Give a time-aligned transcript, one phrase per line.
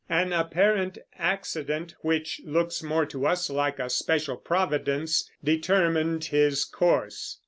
[0.09, 7.37] An apparent accident, which looks more to us like a special Providence, determined his course.